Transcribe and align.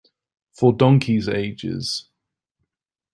For 0.53 0.73
donkeys' 0.73 1.29
ages. 1.29 2.05